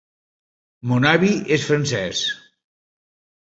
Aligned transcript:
Mon 0.91 1.05
avi 1.09 1.29
és 1.59 1.69
francés. 1.73 2.25